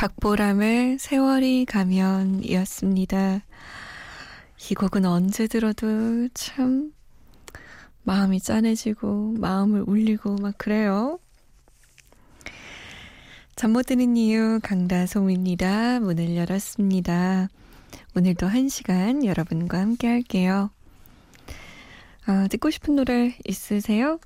박보람의 0.00 0.98
세월이 0.98 1.66
가면이었습니다. 1.66 3.42
이 4.70 4.74
곡은 4.74 5.04
언제 5.04 5.46
들어도 5.46 6.26
참 6.32 6.94
마음이 8.04 8.40
짠해지고 8.40 9.34
마음을 9.38 9.84
울리고 9.86 10.36
막 10.36 10.56
그래요. 10.56 11.18
잠 13.56 13.74
못 13.74 13.82
드는 13.82 14.16
이유 14.16 14.58
강다솜입니다. 14.62 16.00
문을 16.00 16.34
열었습니다. 16.34 17.48
오늘도 18.16 18.46
한 18.46 18.70
시간 18.70 19.22
여러분과 19.22 19.80
함께 19.80 20.08
할게요. 20.08 20.70
아, 22.24 22.48
듣고 22.48 22.70
싶은 22.70 22.96
노래 22.96 23.36
있으세요? 23.46 24.18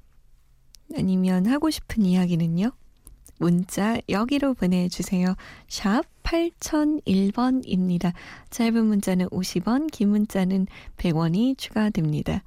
아니면 0.96 1.46
하고 1.46 1.68
싶은 1.70 2.04
이야기는요? 2.04 2.70
문자 3.38 3.98
여기로 4.08 4.54
보내주세요. 4.54 5.34
샵 5.68 6.02
8001번입니다. 6.22 8.12
짧은 8.50 8.84
문자는 8.86 9.28
50원, 9.28 9.90
긴 9.90 10.10
문자는 10.10 10.66
100원이 10.96 11.58
추가됩니다. 11.58 12.42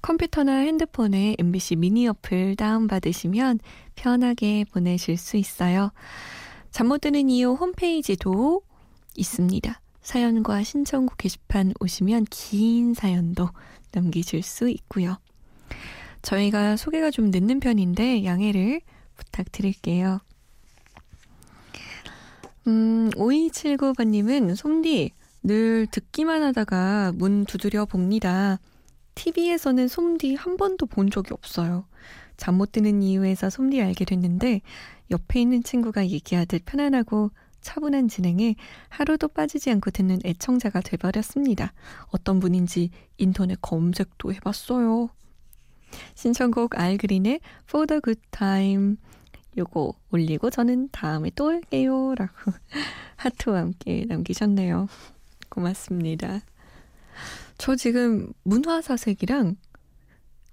컴퓨터나 0.00 0.58
핸드폰에 0.60 1.36
MBC 1.38 1.76
미니 1.76 2.08
어플 2.08 2.56
다운받으시면 2.56 3.60
편하게 3.94 4.64
보내실 4.72 5.16
수 5.16 5.36
있어요. 5.36 5.92
잠 6.72 6.88
못 6.88 7.02
드는 7.02 7.28
이유 7.28 7.52
홈페이지도 7.52 8.62
있습니다. 9.16 9.80
사연과 10.00 10.62
신청곡 10.64 11.18
게시판 11.18 11.74
오시면 11.80 12.26
긴 12.30 12.94
사연도 12.94 13.50
남기실 13.92 14.42
수 14.42 14.68
있고요. 14.68 15.18
저희가 16.22 16.76
소개가 16.76 17.10
좀 17.10 17.30
늦는 17.30 17.60
편인데 17.60 18.24
양해를 18.24 18.80
부탁드릴게요. 19.24 20.20
음, 22.66 23.10
5279번님은 23.16 24.54
솜디, 24.54 25.10
늘 25.42 25.86
듣기만 25.90 26.42
하다가 26.42 27.12
문 27.16 27.44
두드려 27.44 27.84
봅니다. 27.86 28.60
TV에서는 29.14 29.88
솜디 29.88 30.34
한 30.36 30.56
번도 30.56 30.86
본 30.86 31.10
적이 31.10 31.34
없어요. 31.34 31.86
잠 32.36 32.56
못 32.56 32.72
드는 32.72 33.02
이유에서 33.02 33.50
솜디 33.50 33.80
알게 33.82 34.04
됐는데 34.04 34.62
옆에 35.10 35.40
있는 35.40 35.62
친구가 35.62 36.06
얘기하듯 36.08 36.64
편안하고 36.64 37.30
차분한 37.60 38.08
진행에 38.08 38.56
하루도 38.88 39.28
빠지지 39.28 39.70
않고 39.70 39.90
듣는 39.90 40.20
애청자가 40.24 40.80
돼버렸습니다. 40.80 41.72
어떤 42.08 42.40
분인지 42.40 42.90
인터넷 43.18 43.58
검색도 43.60 44.32
해봤어요. 44.32 45.10
신청곡 46.14 46.78
알그린의 46.78 47.40
For 47.68 47.86
the 47.86 48.00
Good 48.02 48.20
Time 48.30 48.96
요거 49.56 49.94
올리고 50.10 50.50
저는 50.50 50.88
다음에 50.92 51.30
또 51.34 51.46
올게요 51.46 52.14
라고 52.14 52.32
하트와 53.16 53.58
함께 53.58 54.04
남기셨네요. 54.08 54.88
고맙습니다. 55.48 56.40
저 57.58 57.76
지금 57.76 58.32
문화사색이랑 58.44 59.56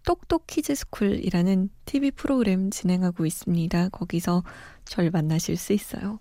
똑똑 0.05 0.47
키즈스쿨이라는 0.47 1.69
TV 1.85 2.11
프로그램 2.11 2.69
진행하고 2.69 3.25
있습니다. 3.25 3.89
거기서 3.89 4.43
절 4.85 5.11
만나실 5.11 5.55
수 5.57 5.73
있어요. 5.73 6.19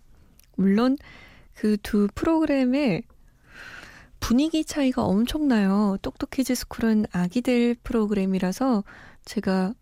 물론 0.57 0.97
그 1.55 1.77
두 1.83 2.07
프로그램의 2.15 3.03
분위기 4.29 4.63
차이가 4.63 5.05
엄청나요. 5.05 5.97
똑똑 6.03 6.29
키즈 6.29 6.55
스쿨은 6.55 7.07
아기들 7.13 7.75
프로그램이라서 7.83 8.85
제가 9.25 9.73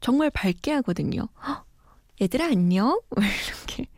정말 0.00 0.30
밝게 0.30 0.70
하거든요. 0.74 1.26
얘들아 2.20 2.46
안녕? 2.46 3.00
이렇게 3.10 3.88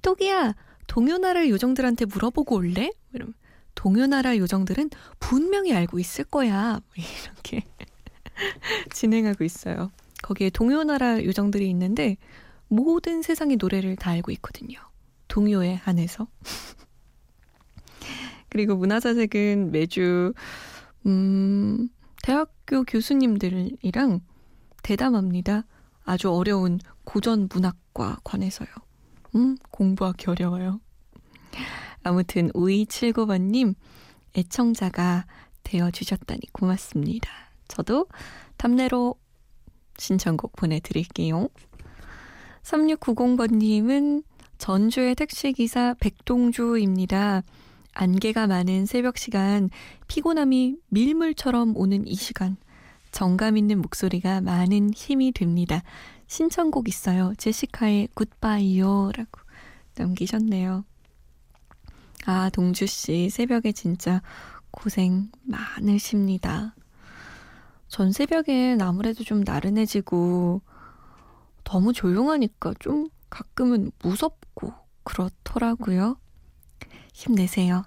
똑이야 0.00 0.54
동요나라 0.86 1.50
요정들한테 1.50 2.06
물어보고 2.06 2.56
올래? 2.56 2.90
이러면 3.12 3.34
동요나라 3.74 4.38
요정들은 4.38 4.88
분명히 5.20 5.74
알고 5.74 5.98
있을 5.98 6.24
거야. 6.24 6.80
이렇게 6.96 7.62
진행하고 8.90 9.44
있어요. 9.44 9.90
거기에 10.22 10.48
동요나라 10.48 11.22
요정들이 11.22 11.68
있는데 11.68 12.16
모든 12.68 13.20
세상의 13.20 13.58
노래를 13.58 13.96
다 13.96 14.12
알고 14.12 14.30
있거든요. 14.30 14.78
동요에 15.28 15.74
한해서. 15.74 16.26
그리고 18.56 18.74
문화사색은 18.74 19.70
매주 19.70 20.32
음, 21.04 21.90
대학교 22.22 22.84
교수님들이랑 22.84 24.20
대담합니다. 24.82 25.66
아주 26.06 26.30
어려운 26.32 26.80
고전 27.04 27.50
문학과 27.52 28.16
관해서요. 28.24 28.68
음, 29.34 29.58
공부하기 29.70 30.30
어려워요. 30.30 30.80
아무튼 32.02 32.48
5279번님 32.52 33.74
애청자가 34.34 35.26
되어주셨다니 35.62 36.40
고맙습니다. 36.54 37.28
저도 37.68 38.06
탐내로 38.56 39.16
신청곡 39.98 40.56
보내드릴게요. 40.56 41.50
3690번님은 42.62 44.24
전주의 44.56 45.14
택시기사 45.14 45.96
백동주입니다. 46.00 47.42
안개가 47.98 48.46
많은 48.46 48.84
새벽 48.84 49.16
시간, 49.16 49.70
피곤함이 50.06 50.76
밀물처럼 50.88 51.74
오는 51.78 52.06
이 52.06 52.14
시간, 52.14 52.58
정감 53.10 53.56
있는 53.56 53.80
목소리가 53.80 54.42
많은 54.42 54.92
힘이 54.92 55.32
됩니다. 55.32 55.82
신청곡 56.26 56.88
있어요. 56.88 57.32
제시카의 57.38 58.08
굿바이요. 58.12 59.12
라고 59.16 59.40
남기셨네요. 59.96 60.84
아, 62.26 62.50
동주씨, 62.50 63.30
새벽에 63.30 63.72
진짜 63.72 64.20
고생 64.70 65.30
많으십니다. 65.44 66.74
전 67.88 68.12
새벽엔 68.12 68.82
아무래도 68.82 69.24
좀 69.24 69.40
나른해지고 69.42 70.60
너무 71.64 71.94
조용하니까 71.94 72.74
좀 72.78 73.08
가끔은 73.30 73.90
무섭고 74.02 74.74
그렇더라고요. 75.02 76.18
힘내세요. 77.16 77.84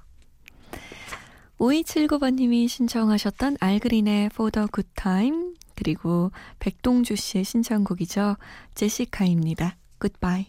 5279번님이 1.60 2.68
신청하셨던 2.68 3.58
알그린의 3.60 4.26
For 4.34 4.52
the 4.52 4.68
Good 4.74 4.90
Time 4.96 5.54
그리고 5.76 6.32
백동주 6.58 7.16
씨의 7.16 7.44
신청곡이죠. 7.44 8.38
제시카입니다. 8.74 9.78
Goodbye. 10.00 10.48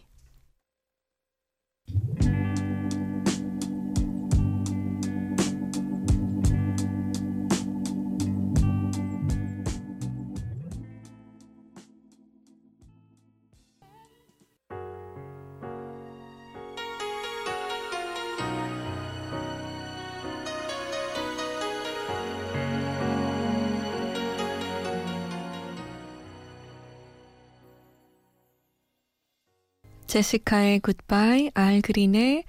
제시카의 30.10 30.80
굿바이, 30.80 31.52
알그린의 31.54 32.42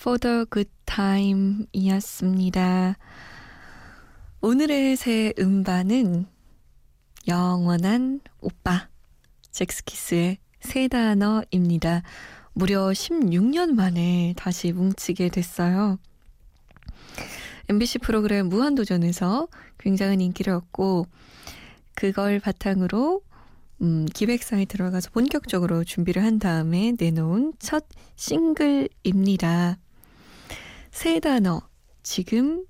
For 0.00 0.18
the 0.18 0.44
Good 0.52 0.68
Time 0.84 1.66
이었습니다. 1.72 2.96
오늘의 4.40 4.96
새 4.96 5.32
음반은 5.38 6.26
영원한 7.28 8.18
오빠, 8.40 8.88
잭스키스의 9.52 10.38
새 10.58 10.88
단어입니다. 10.88 12.02
무려 12.52 12.88
16년 12.88 13.74
만에 13.74 14.34
다시 14.36 14.72
뭉치게 14.72 15.28
됐어요. 15.28 16.00
MBC 17.68 17.98
프로그램 17.98 18.48
무한도전에서 18.48 19.46
굉장한 19.78 20.20
인기를 20.20 20.52
얻고 20.52 21.06
그걸 21.94 22.40
바탕으로 22.40 23.22
음, 23.80 24.06
기획사에 24.06 24.64
들어가서 24.64 25.10
본격적으로 25.10 25.84
준비를 25.84 26.24
한 26.24 26.38
다음에 26.38 26.94
내놓은 26.98 27.52
첫 27.58 27.84
싱글입니다. 28.16 29.78
세 30.90 31.20
단어, 31.20 31.62
지금, 32.02 32.64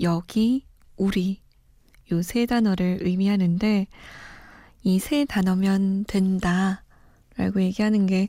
여기, 0.00 0.64
우리. 0.96 1.40
요 2.12 2.22
세 2.22 2.46
단어를 2.46 2.98
의미하는데, 3.02 3.86
이 4.84 4.98
세 4.98 5.24
단어면 5.24 6.04
된다. 6.06 6.84
라고 7.36 7.60
얘기하는 7.62 8.06
게 8.06 8.28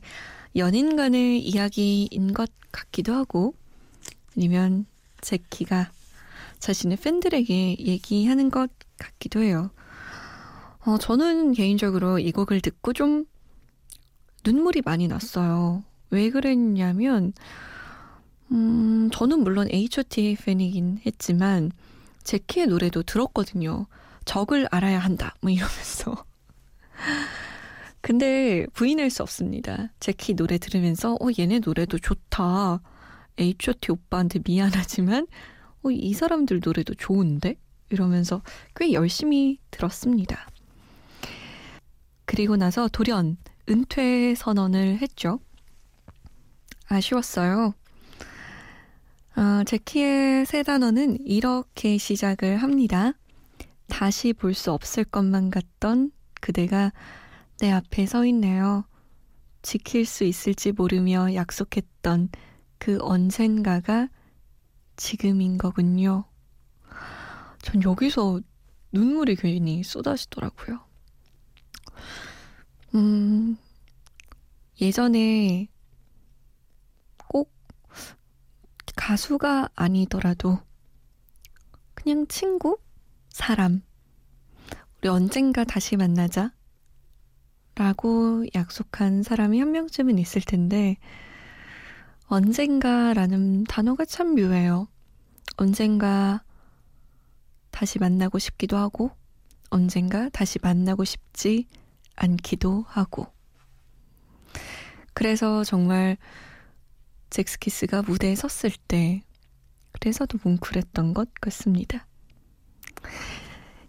연인 0.56 0.96
간의 0.96 1.40
이야기인 1.40 2.34
것 2.34 2.50
같기도 2.72 3.14
하고, 3.14 3.54
아니면 4.36 4.86
제키가 5.22 5.90
자신의 6.58 6.98
팬들에게 6.98 7.76
얘기하는 7.78 8.50
것 8.50 8.70
같기도 8.98 9.42
해요. 9.42 9.70
어, 10.86 10.98
저는 10.98 11.52
개인적으로 11.52 12.20
이 12.20 12.30
곡을 12.30 12.60
듣고 12.60 12.92
좀 12.92 13.26
눈물이 14.44 14.82
많이 14.84 15.08
났어요. 15.08 15.82
왜 16.10 16.30
그랬냐면, 16.30 17.32
음, 18.52 19.10
저는 19.12 19.40
물론 19.40 19.66
H.O.T. 19.68 20.36
팬이긴 20.36 21.00
했지만, 21.04 21.72
제키의 22.22 22.68
노래도 22.68 23.02
들었거든요. 23.02 23.86
적을 24.24 24.68
알아야 24.70 25.00
한다. 25.00 25.34
뭐 25.40 25.50
이러면서. 25.50 26.24
근데 28.00 28.64
부인할 28.72 29.10
수 29.10 29.24
없습니다. 29.24 29.88
제키 29.98 30.34
노래 30.34 30.56
들으면서, 30.56 31.14
어, 31.14 31.26
얘네 31.36 31.58
노래도 31.64 31.98
좋다. 31.98 32.80
H.O.T. 33.38 33.90
오빠한테 33.90 34.38
미안하지만, 34.46 35.26
어, 35.82 35.90
이 35.90 36.14
사람들 36.14 36.60
노래도 36.64 36.94
좋은데? 36.94 37.56
이러면서 37.90 38.42
꽤 38.76 38.92
열심히 38.92 39.58
들었습니다. 39.72 40.46
그리고 42.26 42.56
나서 42.56 42.88
돌연 42.88 43.36
은퇴 43.68 44.34
선언을 44.34 44.98
했죠. 44.98 45.40
아쉬웠어요. 46.88 47.74
어, 49.36 49.64
제키의 49.64 50.46
세 50.46 50.62
단어는 50.62 51.18
이렇게 51.26 51.98
시작을 51.98 52.58
합니다. 52.58 53.12
다시 53.88 54.32
볼 54.32 54.54
수 54.54 54.72
없을 54.72 55.04
것만 55.04 55.50
같던 55.50 56.10
그대가 56.40 56.92
내 57.58 57.70
앞에 57.70 58.06
서 58.06 58.24
있네요. 58.26 58.84
지킬 59.62 60.06
수 60.06 60.24
있을지 60.24 60.72
모르며 60.72 61.34
약속했던 61.34 62.30
그 62.78 62.98
언젠가가 63.00 64.08
지금인 64.96 65.58
거군요. 65.58 66.24
전 67.62 67.82
여기서 67.82 68.40
눈물이 68.92 69.36
괜히 69.36 69.82
쏟아지더라고요. 69.82 70.85
음, 72.94 73.58
예전에 74.80 75.68
꼭 77.28 77.52
가수가 78.94 79.70
아니더라도 79.74 80.58
그냥 81.94 82.26
친구? 82.28 82.78
사람. 83.28 83.82
우리 84.98 85.08
언젠가 85.08 85.64
다시 85.64 85.96
만나자. 85.96 86.52
라고 87.74 88.46
약속한 88.54 89.22
사람이 89.22 89.58
한 89.60 89.72
명쯤은 89.72 90.18
있을 90.18 90.40
텐데, 90.40 90.96
언젠가라는 92.28 93.64
단어가 93.64 94.06
참 94.06 94.34
묘해요. 94.34 94.88
언젠가 95.56 96.42
다시 97.70 97.98
만나고 97.98 98.38
싶기도 98.38 98.78
하고, 98.78 99.10
언젠가 99.68 100.30
다시 100.30 100.58
만나고 100.62 101.04
싶지 101.04 101.66
않기도 102.16 102.84
하고. 102.88 103.26
그래서 105.14 105.64
정말 105.64 106.16
잭스키스가 107.30 108.02
무대에 108.02 108.34
섰을 108.34 108.72
때 108.88 109.22
그래서 109.92 110.26
더 110.26 110.38
뭉클했던 110.42 111.14
것 111.14 111.32
같습니다. 111.40 112.06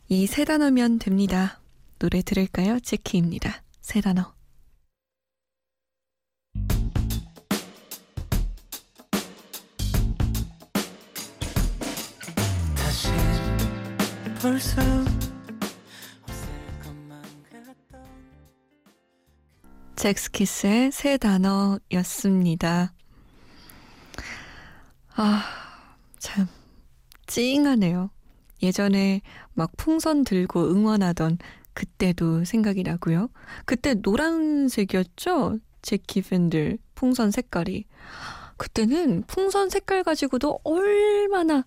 이 0.09 0.25
세 0.27 0.45
단어면 0.45 0.99
됩니다. 0.99 1.59
노래 1.99 2.21
들을까요? 2.21 2.79
제키입니다. 2.79 3.61
세 3.81 3.99
단어. 4.01 4.33
다시 12.75 13.09
잭스키스의 19.97 20.91
세 20.91 21.17
단어였습니다. 21.17 22.93
아, 25.15 25.43
참, 26.19 26.47
찡하네요. 27.25 28.11
예전에 28.61 29.21
막 29.53 29.71
풍선 29.75 30.23
들고 30.23 30.69
응원하던 30.69 31.39
그때도 31.73 32.45
생각이 32.45 32.83
나고요. 32.83 33.29
그때 33.65 33.95
노란색이었죠? 33.95 35.57
제키 35.81 36.21
팬들 36.21 36.77
풍선 36.93 37.31
색깔이. 37.31 37.85
그때는 38.57 39.23
풍선 39.25 39.69
색깔 39.69 40.03
가지고도 40.03 40.59
얼마나 40.63 41.65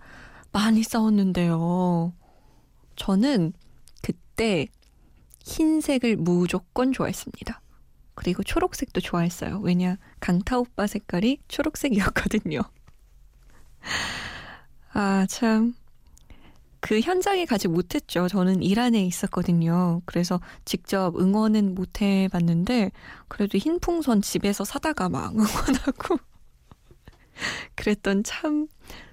많이 0.53 0.85
싸웠는데요. 0.85 2.12
저는 2.94 3.53
그때 4.03 4.69
흰색을 5.44 6.17
무조건 6.17 6.93
좋아했습니다. 6.93 7.61
그리고 8.20 8.43
초록색도 8.43 9.00
좋아했어요. 9.00 9.61
왜냐, 9.61 9.96
강타 10.20 10.58
오빠 10.58 10.87
색깔이 10.87 11.38
초록색이었거든요. 11.49 12.61
아, 14.93 15.27
참. 15.27 15.74
그 16.81 17.00
현장에 17.00 17.46
가지 17.46 17.67
못했죠. 17.67 18.29
저는 18.29 18.62
이란에 18.62 19.03
있었거든요. 19.06 20.03
그래서 20.05 20.39
직접 20.67 21.19
응원은 21.19 21.74
못 21.74 22.03
해봤는데, 22.03 22.93
그래도 23.29 23.56
흰 23.56 23.81
풍선 23.81 24.20
집에서 24.20 24.65
사다가 24.65 25.08
막 25.08 25.32
응원하고, 25.32 26.19
그랬던 27.74 28.24
참 28.24 28.69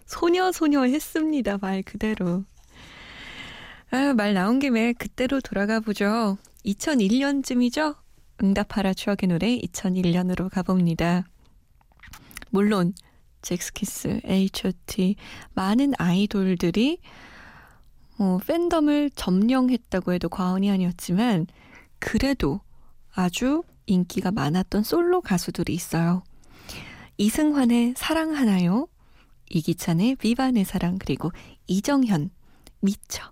소녀소녀 0.06 0.84
했습니다. 0.84 1.58
말 1.62 1.82
그대로. 1.82 2.44
아, 3.90 4.14
말 4.18 4.34
나온 4.34 4.60
김에 4.60 4.92
그때로 4.92 5.40
돌아가 5.40 5.80
보죠. 5.80 6.38
2001년쯤이죠? 6.66 7.96
응답하라 8.42 8.94
추억의 8.94 9.30
노래 9.30 9.58
2001년으로 9.58 10.50
가봅니다. 10.50 11.26
물론 12.50 12.94
잭스키스, 13.42 14.22
H.O.T 14.26 15.16
많은 15.54 15.94
아이돌들이 15.98 17.00
어, 18.20 18.40
팬덤을 18.46 19.12
점령했다고 19.12 20.14
해도 20.14 20.30
과언이 20.30 20.72
아니었지만 20.72 21.48
그래도 22.00 22.62
아주 23.14 23.64
인기가 23.86 24.32
많았던 24.32 24.84
솔로 24.84 25.22
가수들이 25.22 25.74
있어요. 25.74 26.24
이승환의 27.18 27.94
사랑하나요? 27.96 28.88
이기찬의 29.50 30.16
비반의 30.18 30.66
사랑 30.66 30.98
그리고 31.00 31.32
이정현 31.68 32.32
미쳐 32.82 33.32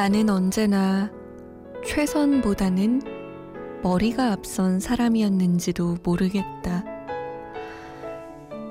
나는 0.00 0.30
언제나 0.30 1.10
최선보다는 1.84 3.02
머리가 3.82 4.32
앞선 4.32 4.80
사람이었는지도 4.80 5.98
모르겠다. 6.02 6.82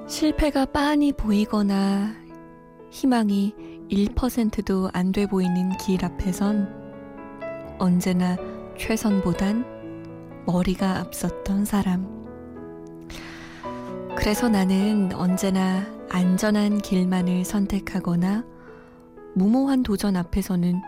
실패가 0.08 0.66
빤히 0.66 1.14
보이거나 1.14 2.16
희망이 2.90 3.54
1%도 3.92 4.90
안 4.92 5.12
돼 5.12 5.28
보이는 5.28 5.78
길 5.78 6.04
앞에선 6.04 6.68
언제나 7.78 8.36
최선보단 8.76 10.44
머리가 10.48 10.98
앞섰던 10.98 11.64
사람. 11.64 12.08
그래서 14.18 14.50
나는 14.50 15.14
언제나 15.14 15.86
안전한 16.10 16.80
길만을 16.80 17.46
선택하거나 17.46 18.44
무모한 19.36 19.84
도전 19.84 20.16
앞에서는 20.16 20.82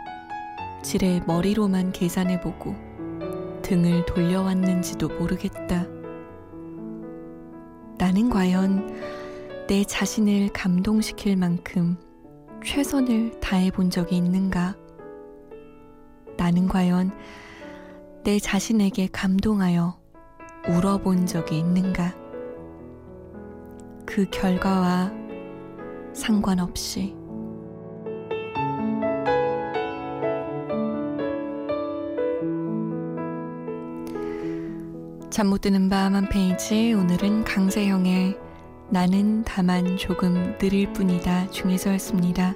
지레 0.83 1.21
머리로만 1.27 1.91
계산해보고 1.91 2.75
등을 3.61 4.05
돌려왔는지도 4.05 5.09
모르겠다. 5.09 5.85
나는 7.97 8.29
과연 8.29 9.67
내 9.67 9.83
자신을 9.83 10.49
감동시킬 10.49 11.37
만큼 11.37 11.97
최선을 12.65 13.39
다해본 13.39 13.91
적이 13.91 14.17
있는가? 14.17 14.75
나는 16.37 16.67
과연 16.67 17.11
내 18.23 18.39
자신에게 18.39 19.09
감동하여 19.11 19.99
울어본 20.67 21.27
적이 21.27 21.59
있는가? 21.59 22.15
그 24.05 24.25
결과와 24.29 25.11
상관없이. 26.13 27.20
잠 35.41 35.49
못 35.49 35.61
드는 35.61 35.89
밤 35.89 36.13
한 36.13 36.29
페이지 36.29 36.93
오늘은 36.93 37.45
강세형의 37.45 38.37
나는 38.91 39.43
다만 39.43 39.97
조금 39.97 40.55
느릴 40.61 40.93
뿐이다 40.93 41.49
중에서였습니다. 41.49 42.53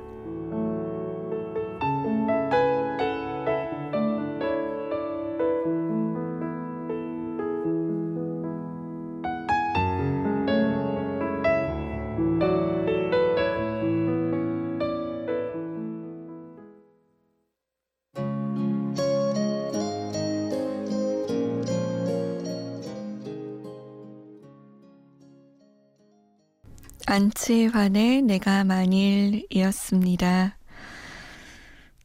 안치환의 27.08 28.24
내가 28.24 28.64
만일이었습니다. 28.64 30.58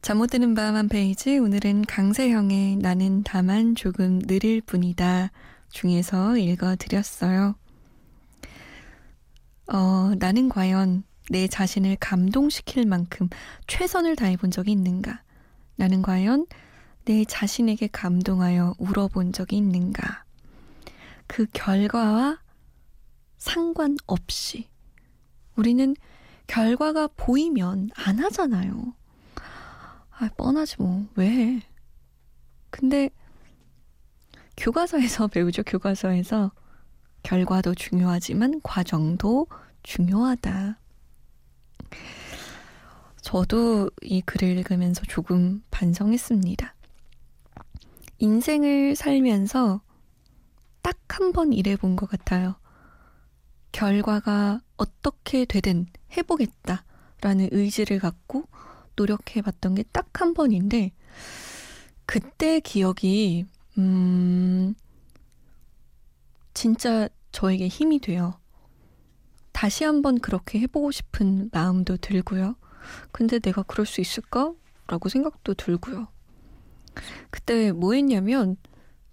잠 0.01 0.17
못 0.17 0.27
드는 0.27 0.53
밤 0.55 0.75
한 0.75 0.87
페이지 0.89 1.37
오늘은 1.37 1.85
강세형의 1.85 2.77
나는 2.77 3.23
다만 3.23 3.75
조금 3.75 4.19
느릴 4.19 4.61
뿐이다 4.61 5.31
중에서 5.69 6.37
읽어드렸어요. 6.37 7.55
어, 9.73 10.11
나는 10.19 10.49
과연 10.49 11.03
내 11.29 11.47
자신을 11.47 11.97
감동시킬 11.99 12.85
만큼 12.85 13.29
최선을 13.67 14.15
다해본 14.15 14.51
적이 14.51 14.71
있는가? 14.73 15.23
나는 15.77 16.01
과연 16.01 16.45
내 17.05 17.25
자신에게 17.25 17.87
감동하여 17.91 18.75
울어본 18.77 19.33
적이 19.33 19.57
있는가? 19.57 20.25
그 21.27 21.45
결과와 21.53 22.39
상관없이 23.37 24.70
우리는 25.55 25.95
결과가 26.47 27.07
보이면 27.15 27.89
안 27.95 28.19
하잖아요. 28.19 28.93
아, 30.11 30.29
뻔하지 30.37 30.75
뭐. 30.79 31.07
왜 31.15 31.29
해? 31.29 31.61
근데 32.69 33.09
교과서에서 34.57 35.27
배우죠. 35.29 35.63
교과서에서 35.63 36.51
결과도 37.23 37.75
중요하지만 37.75 38.61
과정도 38.63 39.47
중요하다. 39.83 40.77
저도 43.21 43.89
이 44.01 44.21
글을 44.21 44.57
읽으면서 44.57 45.03
조금 45.05 45.63
반성했습니다. 45.71 46.73
인생을 48.19 48.95
살면서 48.95 49.81
딱 50.81 50.97
한 51.11 51.33
번 51.33 51.51
일해본 51.53 51.97
것 51.97 52.09
같아요. 52.09 52.55
결과가 53.73 54.61
어떻게 54.81 55.45
되든 55.45 55.85
해보겠다 56.17 56.83
라는 57.21 57.49
의지를 57.51 57.99
갖고 57.99 58.45
노력해 58.95 59.41
봤던 59.41 59.75
게 59.75 59.83
딱 59.93 60.07
한 60.21 60.33
번인데, 60.33 60.91
그때 62.05 62.59
기억이, 62.59 63.45
음, 63.77 64.73
진짜 66.53 67.07
저에게 67.31 67.67
힘이 67.67 67.99
돼요. 67.99 68.33
다시 69.51 69.83
한번 69.83 70.19
그렇게 70.19 70.59
해보고 70.59 70.91
싶은 70.91 71.49
마음도 71.53 71.97
들고요. 71.97 72.55
근데 73.11 73.39
내가 73.39 73.63
그럴 73.63 73.85
수 73.85 74.01
있을까? 74.01 74.53
라고 74.87 75.09
생각도 75.09 75.53
들고요. 75.53 76.07
그때 77.29 77.71
뭐 77.71 77.93
했냐면, 77.93 78.57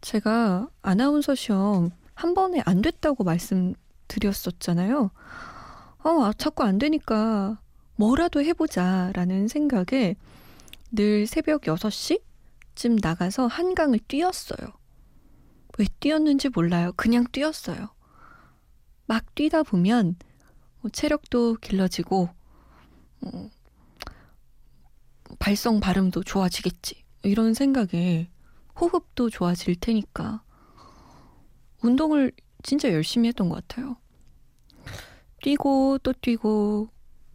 제가 0.01 0.69
아나운서 0.83 1.35
시험 1.35 1.91
한 2.15 2.35
번에 2.35 2.63
안 2.67 2.83
됐다고 2.83 3.25
말씀 3.25 3.75
드렸었잖아요. 4.09 5.11
어, 6.05 6.23
아, 6.23 6.33
자꾸 6.33 6.63
안 6.63 6.79
되니까 6.79 7.61
뭐라도 7.97 8.43
해보자 8.43 9.11
라는 9.15 9.49
생각에 9.49 10.15
늘 10.93 11.27
새벽 11.27 11.63
6시쯤 11.63 13.01
나가서 13.03 13.47
한강을 13.47 13.99
뛰었어요. 14.07 14.69
왜 15.79 15.87
뛰었는지 16.01 16.49
몰라요. 16.49 16.93
그냥 16.97 17.25
뛰었어요. 17.31 17.89
막 19.07 19.35
뛰다 19.35 19.63
보면 19.63 20.17
뭐 20.81 20.91
체력도 20.91 21.57
길러지고, 21.61 22.29
어, 23.23 23.51
발성 25.39 25.81
발음도 25.81 26.23
좋아지겠지. 26.23 27.05
이런 27.23 27.55
생각에 27.55 28.31
호흡도 28.81 29.31
좋아질 29.31 29.77
테니까 29.81 30.43
운동을 31.83 32.33
진짜 32.63 32.93
열심히 32.93 33.29
했던 33.29 33.49
것 33.49 33.67
같아요. 33.67 33.97
뛰고 35.43 35.99
또 36.03 36.13
뛰고 36.13 36.89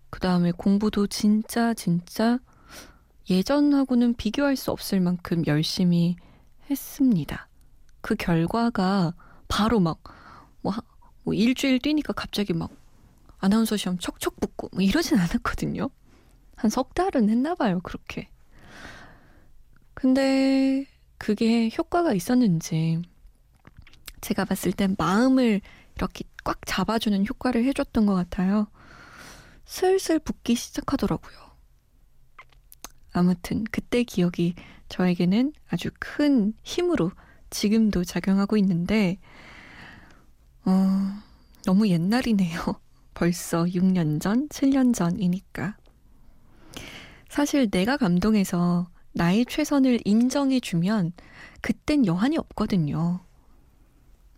그 0.09 0.19
다음에 0.19 0.51
공부도 0.51 1.07
진짜 1.07 1.73
진짜 1.73 2.39
예전하고는 3.29 4.15
비교할 4.15 4.55
수 4.55 4.71
없을 4.71 4.99
만큼 4.99 5.43
열심히 5.47 6.15
했습니다. 6.69 7.47
그 8.01 8.15
결과가 8.15 9.13
바로 9.47 9.79
막, 9.79 10.01
뭐, 10.61 10.73
뭐 11.23 11.33
일주일 11.33 11.79
뛰니까 11.79 12.13
갑자기 12.13 12.53
막 12.53 12.71
아나운서 13.39 13.77
시험 13.77 13.97
척척 13.99 14.39
붙고 14.39 14.69
뭐 14.73 14.81
이러진 14.81 15.17
않았거든요. 15.19 15.89
한 16.55 16.69
석 16.71 16.93
달은 16.95 17.29
했나 17.29 17.55
봐요, 17.55 17.79
그렇게. 17.83 18.29
근데 19.93 20.85
그게 21.17 21.69
효과가 21.77 22.13
있었는지 22.13 23.01
제가 24.21 24.45
봤을 24.45 24.71
땐 24.71 24.95
마음을 24.97 25.61
이렇게 25.95 26.23
꽉 26.43 26.59
잡아주는 26.65 27.25
효과를 27.25 27.63
해줬던 27.65 28.05
것 28.05 28.13
같아요. 28.13 28.67
슬슬 29.65 30.19
붓기 30.19 30.55
시작하더라고요. 30.55 31.53
아무튼 33.13 33.63
그때 33.71 34.03
기억이 34.03 34.55
저에게는 34.89 35.53
아주 35.69 35.89
큰 35.99 36.53
힘으로 36.63 37.11
지금도 37.49 38.03
작용하고 38.03 38.57
있는데, 38.57 39.19
어, 40.65 40.71
너무 41.65 41.87
옛날이네요. 41.87 42.59
벌써 43.13 43.63
6년 43.65 44.19
전, 44.19 44.49
7년 44.49 44.93
전이니까. 44.93 45.77
사실 47.29 47.69
내가 47.69 47.97
감동해서 47.97 48.87
나의 49.13 49.45
최선을 49.45 49.99
인정해주면 50.05 51.13
그땐 51.61 52.05
여한이 52.05 52.37
없거든요. 52.37 53.23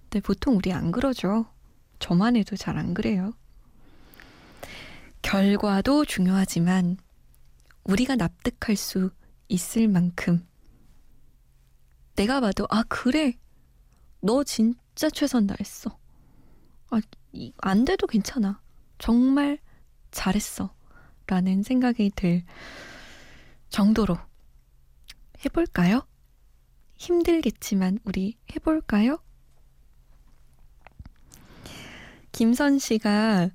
근데 0.04 0.20
보통 0.20 0.58
우리 0.58 0.72
안 0.72 0.92
그러죠. 0.92 1.46
저만 2.00 2.36
해도 2.36 2.56
잘 2.56 2.78
안 2.78 2.94
그래요. 2.94 3.34
결과도 5.22 6.06
중요하지만 6.06 6.98
우리가 7.84 8.16
납득할 8.16 8.76
수 8.76 9.10
있을 9.48 9.88
만큼 9.88 10.46
내가 12.16 12.40
봐도 12.42 12.66
아 12.70 12.84
그래 12.88 13.34
너 14.22 14.44
진짜 14.44 15.10
최선 15.10 15.48
다했어. 15.48 15.98
아, 16.90 17.02
안 17.58 17.86
돼도 17.86 18.08
괜찮아. 18.08 18.62
정말 18.98 19.60
잘했어. 20.12 20.74
라는 21.28 21.64
생각이 21.64 22.12
들 22.16 22.44
정도로 23.70 24.18
해볼까요? 25.44 26.08
힘들겠지만 26.98 28.00
우리 28.06 28.38
해볼까요? 28.56 29.20
김선 32.36 32.80
씨가 32.80 33.50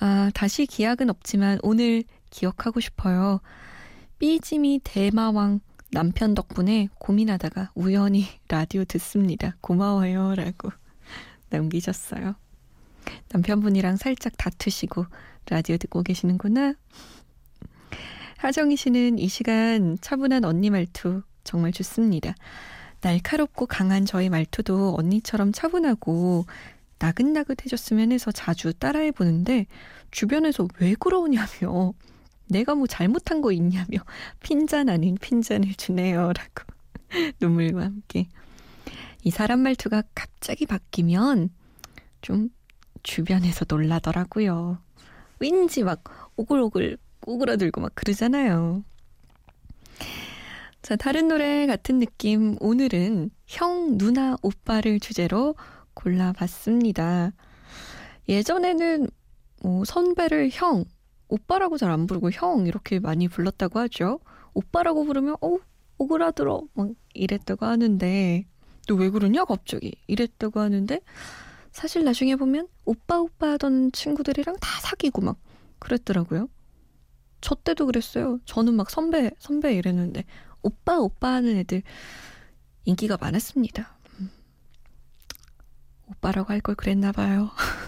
아, 0.00 0.30
다시 0.34 0.66
기약은 0.66 1.08
없지만 1.08 1.60
오늘 1.62 2.02
기억하고 2.30 2.80
싶어요. 2.80 3.40
삐짐이 4.18 4.80
대마왕 4.82 5.60
남편 5.92 6.34
덕분에 6.34 6.88
고민하다가 6.98 7.70
우연히 7.76 8.26
라디오 8.50 8.84
듣습니다. 8.86 9.54
고마워요. 9.60 10.34
라고 10.34 10.70
남기셨어요. 11.50 12.34
남편분이랑 13.28 13.98
살짝 13.98 14.32
다투시고 14.36 15.06
라디오 15.48 15.76
듣고 15.76 16.02
계시는구나. 16.02 16.74
하정희 18.38 18.74
씨는 18.74 19.20
이 19.20 19.28
시간 19.28 19.96
차분한 20.00 20.44
언니 20.44 20.70
말투 20.70 21.22
정말 21.44 21.70
좋습니다. 21.70 22.34
날카롭고 23.00 23.66
강한 23.66 24.06
저의 24.06 24.30
말투도 24.30 24.96
언니처럼 24.98 25.52
차분하고 25.52 26.46
나긋나긋해졌으면 27.04 28.12
해서 28.12 28.32
자주 28.32 28.72
따라해 28.72 29.10
보는데 29.10 29.66
주변에서 30.10 30.66
왜 30.80 30.94
그러냐며. 30.94 31.92
내가 32.48 32.74
뭐 32.74 32.86
잘못한 32.86 33.42
거 33.42 33.52
있냐며. 33.52 33.98
핀잔 34.40 34.88
아닌 34.88 35.16
핀잔을 35.20 35.74
주네요. 35.74 36.32
라고 36.32 36.64
눈물과 37.40 37.82
함께. 37.82 38.28
이 39.22 39.30
사람 39.30 39.60
말투가 39.60 40.02
갑자기 40.14 40.66
바뀌면 40.66 41.50
좀 42.22 42.48
주변에서 43.02 43.66
놀라더라고요. 43.68 44.78
왠지 45.40 45.82
막 45.82 46.04
오글오글 46.36 46.96
꼬그라들고 47.20 47.82
막 47.82 47.94
그러잖아요. 47.94 48.82
자, 50.80 50.96
다른 50.96 51.28
노래 51.28 51.66
같은 51.66 51.98
느낌. 51.98 52.56
오늘은 52.60 53.30
형, 53.46 53.96
누나, 53.98 54.36
오빠를 54.42 55.00
주제로 55.00 55.54
골라봤습니다. 55.94 57.32
예전에는 58.28 59.08
뭐 59.62 59.84
선배를 59.84 60.50
형, 60.52 60.84
오빠라고 61.28 61.78
잘 61.78 61.90
안 61.90 62.06
부르고 62.06 62.30
형 62.30 62.66
이렇게 62.66 62.98
많이 63.00 63.28
불렀다고 63.28 63.78
하죠. 63.80 64.20
오빠라고 64.54 65.04
부르면 65.04 65.36
어 65.40 65.58
오그라들어 65.98 66.62
막 66.74 66.90
이랬다고 67.14 67.66
하는데 67.66 68.46
너 68.88 68.96
왜 68.96 69.10
그러냐 69.10 69.44
갑자기 69.46 69.92
이랬다고 70.06 70.60
하는데 70.60 71.00
사실 71.72 72.04
나중에 72.04 72.36
보면 72.36 72.68
오빠 72.84 73.18
오빠 73.20 73.52
하던 73.52 73.92
친구들이랑 73.92 74.56
다 74.60 74.80
사귀고 74.82 75.22
막 75.22 75.38
그랬더라고요. 75.78 76.48
저 77.40 77.54
때도 77.54 77.86
그랬어요. 77.86 78.38
저는 78.44 78.74
막 78.74 78.90
선배 78.90 79.30
선배 79.38 79.74
이랬는데 79.74 80.24
오빠 80.62 80.98
오빠 80.98 81.34
하는 81.34 81.56
애들 81.58 81.82
인기가 82.84 83.16
많았습니다. 83.20 83.96
음. 86.08 86.12
오빠라고 86.12 86.52
할 86.52 86.60
걸 86.60 86.74
그랬나 86.74 87.12
봐요. 87.12 87.50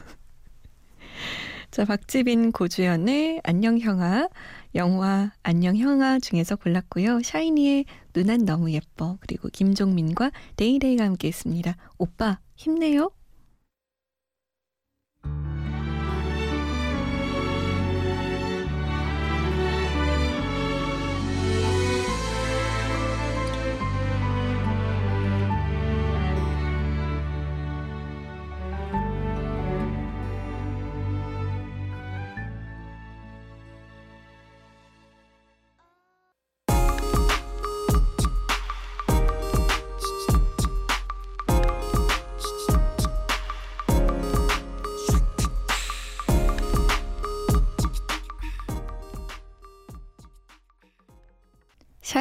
자, 1.70 1.84
박지빈 1.84 2.52
고주연의 2.52 3.40
안녕 3.44 3.78
형아, 3.78 4.28
영화 4.74 5.32
안녕 5.42 5.76
형아 5.76 6.18
중에서 6.20 6.56
골랐고요. 6.56 7.22
샤이니의 7.22 7.84
누난 8.14 8.44
너무 8.44 8.72
예뻐, 8.72 9.18
그리고 9.20 9.48
김종민과 9.48 10.30
데이데이가 10.56 11.04
함께 11.04 11.28
했습니다. 11.28 11.76
오빠, 11.98 12.40
힘내요. 12.56 13.10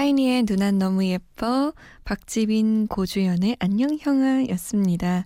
샤이니의 0.06 0.44
누난 0.48 0.78
너무 0.78 1.04
예뻐, 1.06 1.74
박지빈, 2.04 2.88
고주연의 2.88 3.58
안녕 3.60 3.98
형아 4.00 4.48
였습니다. 4.50 5.26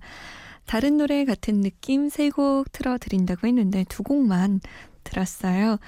다른 0.65 0.95
노래 0.95 1.25
같은 1.25 1.59
느낌 1.59 2.07
세 2.07 2.29
곡 2.29 2.71
틀어드린다고 2.71 3.45
했는데 3.45 3.83
두 3.89 4.03
곡만 4.03 4.61
들었어요. 5.03 5.79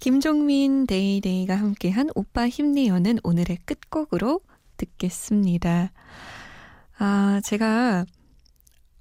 김종민, 0.00 0.86
데이데이가 0.86 1.54
함께한 1.54 2.10
오빠 2.16 2.48
힘내요는 2.48 3.20
오늘의 3.22 3.58
끝곡으로 3.66 4.40
듣겠습니다. 4.78 5.92
아, 6.98 7.40
제가 7.44 8.04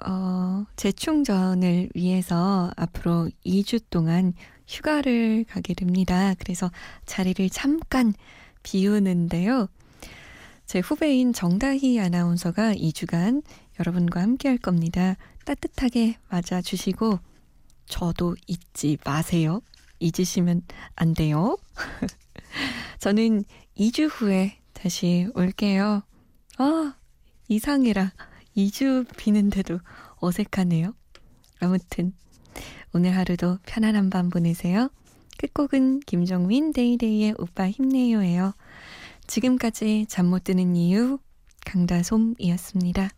어, 0.06 0.66
재충전을 0.76 1.90
위해서 1.96 2.72
앞으로 2.76 3.32
2주 3.44 3.82
동안 3.90 4.34
휴가를 4.68 5.46
가게 5.50 5.74
됩니다. 5.74 6.36
그래서 6.38 6.70
자리를 7.08 7.50
잠깐 7.50 8.14
비우는데요. 8.64 9.68
제 10.66 10.80
후배인 10.80 11.34
정다희 11.34 12.00
아나운서가 12.00 12.74
2주간 12.74 13.44
여러분과 13.80 14.22
함께 14.22 14.50
할 14.50 14.58
겁니다. 14.58 15.16
따뜻하게 15.46 16.18
맞아주시고, 16.30 17.20
저도 17.86 18.36
잊지 18.48 18.98
마세요. 19.06 19.62
잊으시면 20.00 20.64
안 20.96 21.14
돼요. 21.14 21.58
저는 23.00 23.44
2주 23.78 24.10
후에 24.10 24.58
다시 24.74 25.28
올게요. 25.36 26.04
아, 26.58 26.96
이상해라. 27.48 28.14
2주 28.56 29.08
비는데도 29.18 29.80
어색하네요. 30.18 30.94
아무튼, 31.60 32.14
오늘 32.94 33.16
하루도 33.18 33.60
편안한 33.66 34.10
밤 34.10 34.30
보내세요. 34.30 34.90
끝곡은 35.38 36.02
김종민 36.02 36.74
데이데이의 36.74 37.36
오빠 37.38 37.70
힘내요예요. 37.70 38.54
지금까지 39.28 40.06
잠 40.10 40.28
못 40.28 40.44
드는 40.44 40.76
이유 40.76 41.20
강다솜이었습니다. 41.66 43.10